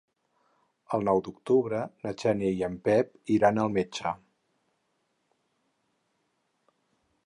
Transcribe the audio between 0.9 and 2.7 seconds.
El nou d'octubre na Xènia i